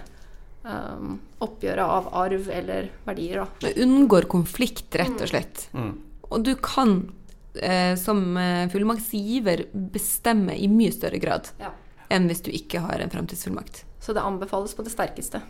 um, 0.64 1.16
oppgjøret 1.44 1.86
av 1.86 2.10
arv 2.22 2.50
eller 2.52 2.90
verdier. 3.06 3.46
Da. 3.46 3.70
Du 3.70 3.84
unngår 3.86 4.28
konflikt, 4.32 4.92
rett 5.00 5.16
og 5.16 5.24
mm. 5.24 5.32
slett. 5.32 5.66
Mm. 5.74 5.94
Og 6.30 6.46
du 6.46 6.54
kan 6.62 7.12
eh, 7.62 7.96
som 8.00 8.38
eh, 8.38 8.66
fullmaktsgiver 8.70 9.68
bestemme 9.74 10.58
i 10.58 10.70
mye 10.72 10.94
større 10.96 11.22
grad. 11.22 11.54
Ja. 11.60 11.74
enn 12.10 12.26
hvis 12.26 12.40
du 12.42 12.50
ikke 12.50 12.80
har 12.82 12.98
en 13.04 13.12
fremtidsfullmakt. 13.14 13.84
Så 14.02 14.16
det 14.18 14.24
anbefales 14.26 14.74
på 14.74 14.82
det 14.82 14.90
sterkeste. 14.90 15.44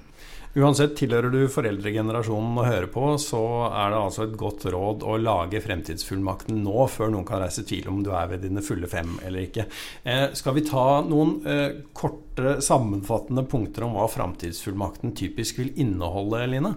Uansett, 0.58 0.96
tilhører 0.98 1.30
du 1.30 1.44
foreldregenerasjonen 1.54 2.58
og 2.58 2.66
hører 2.66 2.88
på, 2.90 3.04
så 3.22 3.42
er 3.70 3.94
det 3.94 4.00
altså 4.00 4.24
et 4.26 4.38
godt 4.42 4.66
råd 4.74 5.06
å 5.06 5.18
lage 5.22 5.62
fremtidsfullmakten 5.62 6.64
nå, 6.66 6.88
før 6.90 7.14
noen 7.14 7.28
kan 7.28 7.44
reise 7.44 7.62
tvil 7.70 7.88
om 7.92 8.00
du 8.04 8.10
er 8.18 8.32
ved 8.32 8.42
dine 8.48 8.64
fulle 8.66 8.90
fem 8.90 9.14
eller 9.28 9.46
ikke. 9.46 9.68
Eh, 10.02 10.26
skal 10.36 10.58
vi 10.58 10.66
ta 10.66 10.86
noen 11.06 11.36
eh, 11.46 11.84
korte, 11.94 12.58
sammenfattende 12.66 13.46
punkter 13.48 13.86
om 13.86 13.94
hva 14.00 14.10
fremtidsfullmakten 14.10 15.14
typisk 15.20 15.62
vil 15.62 15.70
inneholde, 15.78 16.42
Line? 16.50 16.74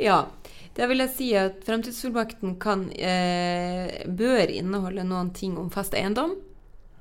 Ja. 0.00 0.22
Da 0.78 0.86
vil 0.86 1.02
jeg 1.02 1.10
si 1.10 1.28
at 1.34 1.64
fremtidsfullmakten 1.66 2.54
kan, 2.62 2.84
eh, 2.92 4.04
bør 4.06 4.46
inneholde 4.46 5.02
noen 5.02 5.32
ting 5.34 5.56
om 5.58 5.70
fast 5.74 5.96
eiendom. 5.98 6.36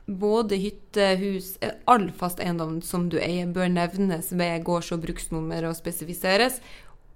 Både 0.10 0.58
hytte, 0.58 1.16
hus, 1.20 1.58
eh, 1.62 1.76
all 1.86 2.10
fast 2.10 2.40
eiendom 2.40 2.82
som 2.82 3.08
du 3.10 3.20
eier, 3.20 3.46
bør 3.46 3.70
nevnes 3.70 4.32
ved 4.32 4.64
gårds- 4.64 4.92
og 4.92 5.04
bruksnummer 5.04 5.70
og 5.70 5.76
spesifiseres. 5.76 6.60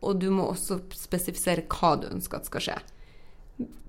Og 0.03 0.19
du 0.19 0.29
må 0.29 0.51
også 0.51 0.81
spesifisere 0.93 1.65
hva 1.65 1.99
du 1.99 2.07
ønsker 2.09 2.35
at 2.35 2.45
skal 2.45 2.61
skje. 2.61 2.79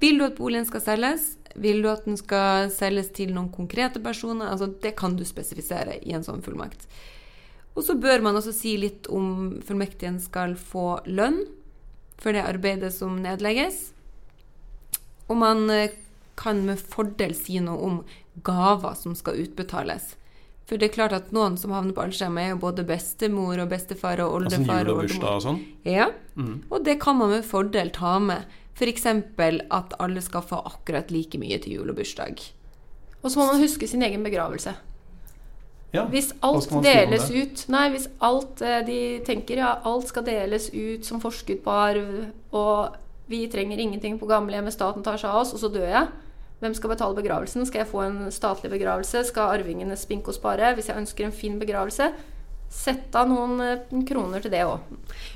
Vil 0.00 0.18
du 0.18 0.24
at 0.24 0.36
boligen 0.36 0.64
skal 0.64 0.80
selges? 0.80 1.36
Vil 1.54 1.82
du 1.82 1.88
at 1.88 2.06
den 2.06 2.16
skal 2.16 2.70
selges 2.70 3.12
til 3.12 3.34
noen 3.34 3.52
konkrete 3.52 4.02
personer? 4.02 4.48
Altså, 4.48 4.80
det 4.80 4.96
kan 4.96 5.14
du 5.14 5.24
spesifisere 5.24 6.02
i 6.02 6.12
en 6.12 6.22
sånn 6.22 6.42
fullmakt. 6.42 6.86
Og 7.76 7.84
så 7.84 8.00
bør 8.00 8.22
man 8.22 8.34
også 8.34 8.52
si 8.52 8.76
litt 8.78 9.08
om 9.08 9.60
fullmektigen 9.60 10.20
skal 10.20 10.54
få 10.54 11.04
lønn 11.06 11.46
for 12.22 12.32
det 12.36 12.44
arbeidet 12.46 12.92
som 12.94 13.16
nedlegges. 13.22 13.88
Og 15.28 15.36
man 15.40 15.68
eh, 15.70 15.90
kan 16.38 16.62
med 16.66 16.78
fordel 16.80 17.34
si 17.36 17.58
noe 17.62 17.82
om 17.82 18.00
gaver 18.46 18.94
som 18.98 19.14
skal 19.18 19.40
utbetales. 19.42 20.14
For 20.70 20.78
det 20.80 20.88
er 20.88 20.94
klart 20.94 21.12
at 21.16 21.32
noen 21.34 21.56
som 21.60 21.72
havner 21.74 21.92
på 21.96 22.04
aldershjem, 22.04 22.38
er 22.40 22.52
jo 22.54 22.60
både 22.62 22.84
bestemor 22.88 23.58
og 23.60 23.68
bestefar 23.74 24.22
og 24.24 24.38
Altså 24.44 24.56
oldefar. 24.62 24.84
jul 24.86 24.92
og 24.92 24.94
og 24.94 25.02
bursdag 25.08 25.34
og 25.36 25.42
sånn? 25.48 25.60
Ja, 25.84 26.06
Mm. 26.36 26.62
og 26.70 26.84
det 26.86 26.94
kan 27.02 27.18
man 27.18 27.28
med 27.30 27.44
fordel 27.44 27.90
ta 27.92 28.18
med. 28.18 28.46
F.eks. 28.74 29.04
at 29.06 29.92
alle 30.00 30.22
skal 30.22 30.40
få 30.42 30.62
akkurat 30.64 31.10
like 31.10 31.36
mye 31.38 31.58
til 31.60 31.74
jul 31.74 31.90
og 31.90 31.96
bursdag. 31.96 32.40
Og 33.22 33.30
så 33.30 33.36
må 33.38 33.46
man 33.52 33.60
huske 33.60 33.86
sin 33.86 34.00
egen 34.02 34.22
begravelse. 34.24 34.72
Ja. 35.92 36.06
Hvis 36.08 36.30
alt 36.40 36.70
deles 36.84 37.26
ut 37.28 37.66
Nei, 37.68 37.84
hvis 37.92 38.06
alt 38.24 38.62
eh, 38.64 38.80
de 38.86 38.98
tenker 39.26 39.60
ja, 39.60 39.74
alt 39.84 40.08
skal 40.08 40.24
deles 40.24 40.70
ut 40.72 41.04
som 41.04 41.20
forskudd 41.20 41.60
på 41.64 41.70
arv, 41.70 42.12
og 42.56 42.96
vi 43.28 43.44
trenger 43.52 43.80
ingenting 43.80 44.16
på 44.20 44.28
gamlehjemmet, 44.30 44.72
staten 44.72 45.04
tar 45.04 45.20
seg 45.20 45.30
av 45.30 45.42
oss, 45.42 45.52
og 45.52 45.60
så 45.60 45.68
dør 45.72 45.88
jeg. 45.88 46.08
Hvem 46.62 46.74
skal 46.78 46.92
betale 46.92 47.18
begravelsen? 47.18 47.66
Skal 47.66 47.82
jeg 47.82 47.90
få 47.90 48.04
en 48.06 48.18
statlig 48.32 48.70
begravelse? 48.70 49.24
Skal 49.26 49.56
arvingene 49.58 49.96
spinke 49.98 50.30
og 50.30 50.36
spare? 50.36 50.72
Hvis 50.76 50.88
jeg 50.88 51.00
ønsker 51.00 51.26
en 51.26 51.34
fin 51.34 51.58
begravelse, 51.58 52.12
sett 52.72 53.14
av 53.20 53.28
noen 53.28 53.60
eh, 53.60 54.02
kroner 54.08 54.40
til 54.40 54.52
det 54.54 54.62
òg. 54.64 54.86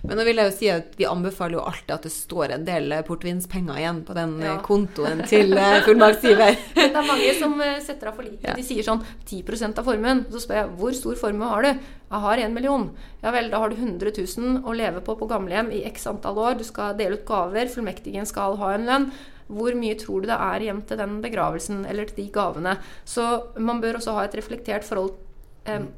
Men 0.09 0.16
nå 0.16 0.25
vil 0.25 0.38
jeg 0.40 0.49
jo 0.49 0.55
si 0.57 0.69
at 0.73 0.95
vi 0.97 1.05
anbefaler 1.09 1.59
jo 1.59 1.64
alltid 1.69 1.93
at 1.93 2.07
det 2.09 2.12
står 2.14 2.55
en 2.57 2.64
del 2.64 2.95
eh, 2.97 3.02
portvinspenger 3.05 3.81
igjen 3.83 3.99
på 4.09 4.16
den 4.16 4.33
eh, 4.40 4.47
Ja. 4.49 4.55
kontoen 4.64 5.21
til 5.28 5.52
fullmaktsgiver. 5.85 6.57
Det 6.76 6.87
er 6.88 7.07
mange 7.11 7.35
som 7.37 7.59
setter 7.85 8.09
av 8.11 8.16
for 8.16 8.25
lite. 8.25 8.40
Ja. 8.49 8.55
De 8.57 8.64
sier 8.64 8.87
sånn 8.87 9.02
10% 9.28 9.78
av 9.83 9.85
formuen. 9.90 10.25
Så 10.33 10.40
spør 10.47 10.62
jeg 10.62 10.73
hvor 10.81 10.97
stor 10.97 11.21
formue 11.21 11.50
har 11.52 11.66
du? 11.66 11.71
Jeg 12.07 12.23
har 12.25 12.43
en 12.47 12.55
million. 12.57 12.88
Ja 13.21 13.33
vel, 13.35 13.50
da 13.52 13.61
har 13.61 13.73
du 13.73 13.76
100 13.76 14.14
000 14.16 14.64
å 14.64 14.75
leve 14.78 15.02
på 15.05 15.16
på 15.21 15.28
gamlehjem 15.28 15.73
i 15.76 15.85
x 15.90 16.07
antall 16.09 16.38
år. 16.40 16.57
Du 16.61 16.64
skal 16.64 16.97
dele 16.97 17.19
ut 17.21 17.26
gaver. 17.28 17.69
Fullmektigen 17.73 18.26
skal 18.31 18.57
ha 18.62 18.73
en 18.78 18.87
lønn. 18.88 19.09
Hvor 19.47 19.76
mye 19.78 19.95
tror 20.00 20.25
du 20.25 20.31
det 20.31 20.40
er 20.43 20.64
igjen 20.64 20.81
til 20.88 20.99
den 20.99 21.21
begravelsen 21.23 21.85
eller 21.87 22.09
til 22.09 22.25
de 22.25 22.31
gavene? 22.35 22.78
Så 23.07 23.26
man 23.62 23.78
bør 23.85 24.00
også 24.00 24.16
ha 24.16 24.25
et 24.26 24.35
reflektert 24.40 24.87
forhold 24.88 25.12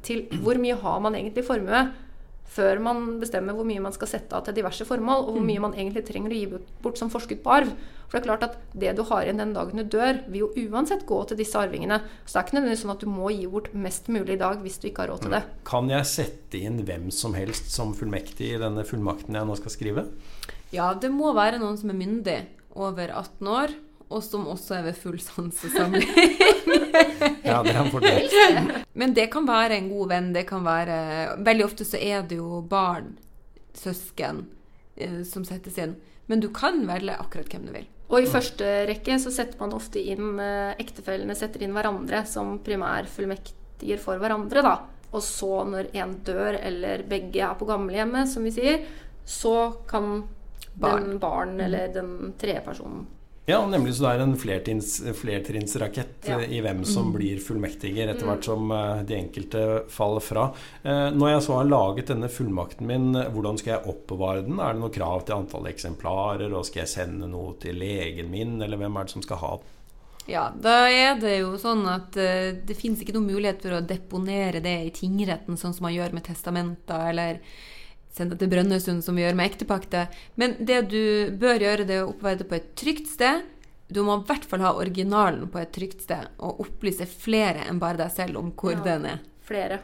til 0.05 0.25
hvor 0.43 0.57
mye 0.61 0.77
har 0.81 0.99
man 1.05 1.15
egentlig 1.19 1.45
formue 1.47 1.87
før 2.49 2.79
man 2.81 3.19
bestemmer 3.21 3.53
hvor 3.53 3.67
mye 3.69 3.81
man 3.83 3.93
skal 3.93 4.09
sette 4.09 4.33
av 4.33 4.41
til 4.47 4.55
diverse 4.57 4.81
formål, 4.89 5.27
og 5.27 5.35
hvor 5.35 5.43
mye 5.45 5.61
man 5.61 5.75
egentlig 5.77 6.01
trenger 6.07 6.33
å 6.33 6.37
gi 6.39 6.47
bort- 6.49 6.71
bort 6.81 6.97
som 6.97 7.11
forskudd 7.13 7.43
på 7.45 7.51
arv. 7.53 7.69
For 8.09 8.17
det 8.17 8.23
er 8.23 8.25
klart 8.25 8.45
at 8.47 8.55
det 8.73 8.93
du 8.97 9.03
har 9.05 9.21
igjen 9.27 9.37
den 9.37 9.51
dagen 9.53 9.77
du 9.77 9.83
dør, 9.85 10.17
vil 10.33 10.47
jo 10.47 10.69
uansett 10.71 11.03
gå 11.05 11.19
til 11.29 11.37
disse 11.37 11.53
arvingene. 11.61 11.99
Så 12.25 12.33
det 12.33 12.39
er 12.41 12.47
ikke 12.47 12.57
nødvendigvis 12.57 12.81
sånn 12.81 12.93
at 12.95 13.03
du 13.05 13.11
må 13.13 13.29
gi 13.29 13.45
bort 13.53 13.69
mest 13.77 14.09
mulig 14.09 14.33
i 14.33 14.41
dag 14.41 14.63
hvis 14.65 14.79
du 14.81 14.87
ikke 14.89 15.05
har 15.05 15.11
råd 15.13 15.27
til 15.27 15.35
det. 15.37 15.43
Kan 15.69 15.91
jeg 15.93 16.09
sette 16.09 16.63
inn 16.65 16.81
hvem 16.89 17.11
som 17.13 17.37
helst 17.37 17.69
som 17.69 17.93
fullmektig 17.93 18.55
i 18.55 18.61
denne 18.65 18.81
fullmakten 18.89 19.37
jeg 19.37 19.45
nå 19.51 19.59
skal 19.61 19.75
skrive? 19.77 20.07
Ja, 20.73 20.89
det 20.97 21.13
må 21.13 21.29
være 21.37 21.61
noen 21.61 21.77
som 21.77 21.93
er 21.93 22.01
myndig, 22.01 22.39
over 22.73 23.13
18 23.13 23.53
år, 23.61 23.77
og 24.09 24.25
som 24.25 24.49
også 24.49 24.79
er 24.79 24.87
ved 24.89 24.97
full 24.97 25.21
sansesamling. 25.21 26.09
Ja, 27.49 27.61
det 27.65 27.73
er 27.73 27.79
en 27.81 27.91
fordel. 27.91 28.69
Men 28.93 29.13
det 29.17 29.29
kan 29.33 29.47
være 29.47 29.77
en 29.79 29.89
god 29.89 30.11
venn. 30.11 30.27
Det 30.35 30.45
kan 30.49 30.65
være 30.65 30.97
Veldig 31.45 31.65
ofte 31.65 31.87
så 31.87 31.99
er 32.01 32.25
det 32.29 32.37
jo 32.39 32.61
barn, 32.69 33.15
søsken, 33.77 34.43
eh, 34.99 35.21
som 35.27 35.45
settes 35.47 35.79
inn. 35.81 35.95
Men 36.29 36.43
du 36.43 36.49
kan 36.53 36.83
velge 36.87 37.15
akkurat 37.17 37.49
hvem 37.49 37.65
du 37.69 37.73
vil. 37.73 37.87
Og 38.09 38.25
i 38.25 38.29
første 38.29 38.67
rekke 38.89 39.17
så 39.21 39.31
setter 39.33 39.59
man 39.61 39.75
ofte 39.77 40.01
inn 40.01 40.39
eh, 40.41 40.77
Ektefellene 40.81 41.35
setter 41.37 41.65
inn 41.65 41.75
hverandre 41.77 42.23
som 42.29 42.57
primærfullmektiger 42.65 44.01
for 44.01 44.21
hverandre, 44.21 44.65
da. 44.65 44.75
Og 45.09 45.23
så, 45.25 45.63
når 45.65 45.89
en 45.97 46.17
dør, 46.25 46.57
eller 46.59 47.01
begge 47.09 47.41
er 47.41 47.55
på 47.57 47.65
gamlehjemmet, 47.69 48.29
som 48.29 48.45
vi 48.45 48.53
sier, 48.53 48.83
så 49.25 49.71
kan 49.89 50.27
Barn. 50.79 51.05
den 51.05 51.21
barn 51.21 51.57
eller 51.61 51.89
den 51.93 52.33
tredje 52.39 52.61
personen 52.65 53.07
Ja, 53.49 53.59
nemlig 53.65 53.95
så 53.97 54.03
det 54.05 54.09
er 54.19 54.21
en 54.27 54.35
flertrinns, 54.37 54.89
flertrinnsrakett 55.17 56.27
Ja. 56.29 56.39
eh, 56.39 56.51
i 56.53 56.61
hvem 56.61 56.83
som 56.85 57.11
blir 57.15 57.39
fullmektiger 57.41 58.11
etter 58.11 58.27
hvert 58.27 58.45
som 58.45 58.69
eh, 58.75 59.01
de 59.09 59.15
enkelte 59.17 59.63
faller 59.89 60.21
fra. 60.21 60.43
Eh, 60.83 61.09
Når 61.15 61.31
jeg 61.33 61.41
så 61.47 61.55
har 61.57 61.65
laget 61.71 62.11
denne 62.11 62.29
fullmakten 62.29 62.85
min, 62.85 63.07
hvordan 63.33 63.57
skal 63.57 63.73
jeg 63.77 63.89
oppbevare 63.89 64.43
den? 64.45 64.59
Er 64.59 64.73
det 64.77 64.83
noe 64.83 64.93
krav 64.93 65.25
til 65.25 65.35
antall 65.39 65.65
eksemplarer, 65.71 66.53
og 66.53 66.65
skal 66.67 66.83
jeg 66.83 66.93
sende 66.93 67.27
noe 67.31 67.55
til 67.59 67.79
legen 67.81 68.29
min, 68.29 68.61
eller 68.61 68.77
hvem 68.77 68.97
er 69.01 69.03
det 69.09 69.15
som 69.17 69.25
skal 69.25 69.37
ha 69.41 69.51
den? 69.57 69.75
Ja, 70.29 70.43
da 70.53 70.75
er 70.93 71.15
det 71.17 71.39
jo 71.39 71.55
sånn 71.57 71.87
at 71.89 72.11
det 72.13 72.75
fins 72.77 73.01
ikke 73.01 73.15
noen 73.15 73.31
mulighet 73.31 73.63
for 73.63 73.79
å 73.79 73.81
deponere 73.81 74.61
det 74.61 74.75
i 74.85 74.91
tingretten, 74.93 75.57
sånn 75.57 75.73
som 75.73 75.87
man 75.87 75.95
gjør 75.95 76.13
med 76.13 76.23
testamenter, 76.27 77.09
eller 77.09 77.39
sende 78.13 78.37
til 78.39 78.49
Brønnøysund, 78.51 79.03
som 79.05 79.15
vi 79.15 79.23
gjør 79.23 79.35
med 79.37 79.51
ektepakter. 79.51 80.07
Men 80.39 80.55
det 80.59 80.81
du 80.91 81.31
bør 81.39 81.59
gjøre, 81.61 81.85
det 81.87 81.95
er 81.99 82.03
å 82.05 82.09
oppbevare 82.13 82.41
det 82.41 82.47
på 82.49 82.57
et 82.57 82.71
trygt 82.79 83.07
sted. 83.11 83.43
Du 83.89 84.01
må 84.05 84.19
i 84.19 84.25
hvert 84.29 84.45
fall 84.45 84.61
ha 84.65 84.73
originalen 84.77 85.47
på 85.49 85.61
et 85.61 85.71
trygt 85.73 86.03
sted, 86.05 86.27
og 86.37 86.59
opplyse 86.61 87.07
flere 87.09 87.63
enn 87.69 87.79
bare 87.81 87.97
deg 88.03 88.11
selv 88.13 88.37
om 88.41 88.51
hvor 88.51 88.73
Ja. 88.77 88.83
den 88.85 89.05
er. 89.05 89.19
Flere. 89.45 89.79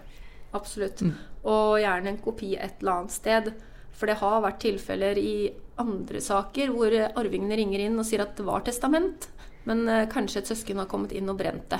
Absolutt. 0.53 1.01
Mm. 1.01 1.15
Og 1.45 1.79
gjerne 1.81 2.07
en 2.13 2.17
kopi 2.21 2.55
et 2.55 2.81
eller 2.81 2.91
annet 2.99 3.11
sted. 3.11 3.53
For 3.95 4.05
det 4.07 4.17
har 4.19 4.41
vært 4.43 4.59
tilfeller 4.59 5.17
i 5.17 5.51
andre 5.79 6.19
saker 6.21 6.67
hvor 6.71 6.91
arvingene 7.15 7.55
ringer 7.57 7.79
inn 7.79 7.97
og 7.99 8.05
sier 8.05 8.21
at 8.21 8.35
det 8.35 8.45
var 8.45 8.61
testament, 8.61 9.27
men 9.65 9.87
eh, 9.89 10.05
kanskje 10.11 10.39
et 10.43 10.47
søsken 10.51 10.77
har 10.77 10.85
kommet 10.91 11.11
inn 11.15 11.29
og 11.29 11.37
brent 11.39 11.69
det. 11.69 11.79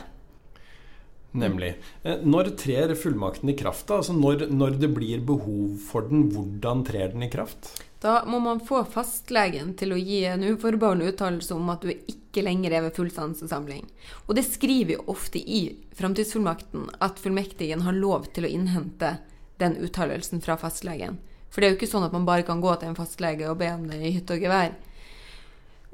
Nemlig. 1.36 1.74
Eh, 2.04 2.22
Når 2.24 2.54
trer 2.60 2.94
fullmakten 2.96 3.50
i 3.52 3.58
kraft? 3.60 3.88
da? 3.88 4.00
Altså 4.00 4.14
når, 4.16 4.48
når 4.52 4.78
det 4.80 4.90
blir 4.96 5.24
behov 5.26 5.76
for 5.90 6.08
den, 6.08 6.30
hvordan 6.32 6.86
trer 6.88 7.12
den 7.12 7.26
i 7.28 7.30
kraft? 7.30 7.74
Da 8.00 8.22
må 8.30 8.40
man 8.40 8.62
få 8.64 8.84
fastlegen 8.88 9.74
til 9.80 9.96
å 9.96 10.00
gi 10.00 10.22
en 10.30 10.46
uforbeholden 10.46 11.10
uttalelse 11.10 11.56
om 11.56 11.70
at 11.74 11.84
du 11.84 11.92
ikke 11.92 12.44
lenger 12.46 12.76
er 12.78 12.86
ved 12.86 12.96
full 12.96 13.10
sansesamling. 13.12 13.88
Og 14.28 14.36
det 14.38 14.46
skriver 14.48 14.98
jo 14.98 15.08
ofte 15.16 15.42
i 15.42 15.62
framtidsfullmakten 15.98 16.90
at 17.04 17.20
fullmektigen 17.20 17.84
har 17.88 17.98
lov 17.98 18.30
til 18.36 18.46
å 18.46 18.52
innhente 18.52 19.16
den 19.60 19.80
uttalelsen 19.82 20.44
fra 20.46 20.58
fastlegen. 20.62 21.18
For 21.50 21.64
det 21.64 21.68
er 21.68 21.74
jo 21.74 21.80
ikke 21.80 21.90
sånn 21.90 22.06
at 22.06 22.14
man 22.14 22.28
bare 22.28 22.46
kan 22.48 22.62
gå 22.62 22.76
til 22.78 22.92
en 22.92 23.00
fastlege 23.00 23.48
og 23.50 23.58
be 23.64 23.72
om 23.74 23.88
det 23.90 24.02
i 24.04 24.14
hytte 24.20 24.36
og 24.38 24.44
gevær. 24.44 24.76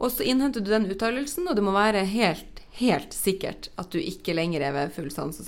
Og 0.02 0.10
så 0.10 0.26
innhenter 0.26 0.64
du 0.66 0.72
den 0.74 0.90
uttalelsen, 0.90 1.46
og 1.48 1.56
det 1.56 1.64
må 1.64 1.72
være 1.76 2.02
helt, 2.10 2.51
helt 2.80 3.16
sikkert 3.16 3.70
at 3.82 3.92
du 3.92 4.00
ikke 4.00 4.36
lenger 4.36 4.64
er 4.64 4.76
ved 4.76 4.94
full 4.96 5.12
sans 5.12 5.42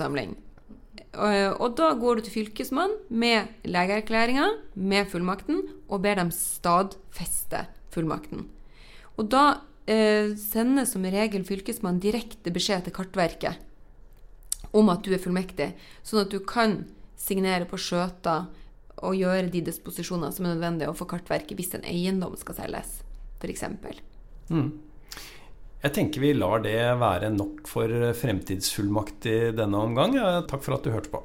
Og, 1.14 1.62
og 1.62 1.76
da 1.78 1.94
går 1.94 2.16
du 2.16 2.22
til 2.26 2.34
fylkesmannen 2.34 2.98
med 3.10 3.48
legeerklæringa, 3.64 4.48
med 4.74 5.06
fullmakten, 5.08 5.62
og 5.88 6.02
ber 6.02 6.18
dem 6.18 6.32
stadfeste 6.32 7.68
fullmakten. 7.94 8.48
Og 9.18 9.30
da 9.30 9.62
eh, 9.86 10.34
sender 10.36 10.86
som 10.90 11.06
regel 11.06 11.46
fylkesmannen 11.46 12.02
direkte 12.02 12.52
beskjed 12.52 12.88
til 12.88 12.96
Kartverket 12.96 13.62
om 14.74 14.90
at 14.90 15.06
du 15.06 15.14
er 15.14 15.22
fullmektig, 15.22 15.70
sånn 16.02 16.24
at 16.24 16.34
du 16.34 16.40
kan 16.42 16.80
signere 17.20 17.68
på 17.70 17.78
skjøter 17.78 18.48
og 19.04 19.18
gjøre 19.18 19.52
de 19.54 19.62
disposisjoner 19.68 20.32
som 20.34 20.48
er 20.48 20.56
nødvendige 20.56 20.90
overfor 20.90 21.12
Kartverket 21.14 21.58
hvis 21.60 21.76
en 21.78 21.86
eiendom 21.86 22.34
skal 22.40 22.58
selges, 22.58 23.02
f.eks. 23.38 23.68
Mm. 24.50 24.72
Jeg 25.84 25.92
tenker 25.98 26.24
vi 26.24 26.30
lar 26.38 26.62
det 26.64 26.78
være 26.96 27.28
nok 27.34 27.66
for 27.68 27.92
fremtidsfullmakt 28.16 29.28
i 29.28 29.38
denne 29.52 29.82
omgang. 29.84 30.16
Takk 30.48 30.64
for 30.64 30.78
at 30.78 30.86
du 30.86 30.94
hørte 30.94 31.12
på. 31.12 31.20